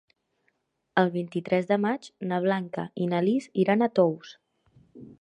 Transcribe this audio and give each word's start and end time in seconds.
El 1.01 1.11
vint-i-tres 1.17 1.69
de 1.73 1.79
maig 1.85 2.09
na 2.33 2.41
Blanca 2.49 2.89
i 3.05 3.11
na 3.15 3.23
Lis 3.29 3.53
iran 3.67 3.85
a 3.85 3.93
Tous. 4.01 4.37